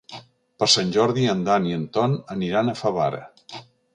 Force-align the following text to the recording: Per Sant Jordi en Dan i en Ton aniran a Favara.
Per 0.61 0.67
Sant 0.75 0.93
Jordi 0.95 1.27
en 1.33 1.43
Dan 1.49 1.69
i 1.73 1.77
en 1.81 1.85
Ton 1.97 2.17
aniran 2.39 2.71
a 2.71 2.77
Favara. 2.83 3.23